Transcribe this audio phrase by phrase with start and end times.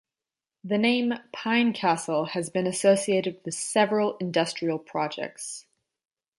[0.63, 5.67] The name "Pine Castle" has been associated with several industrial projects.